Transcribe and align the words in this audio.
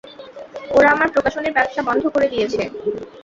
ওরা 0.71 0.89
আমার 0.91 1.09
প্রকাশনীর 1.15 1.55
ব্যবসা 1.57 1.81
বন্ধ 1.89 2.03
করে 2.07 2.27
দিয়েছে। 2.27 2.61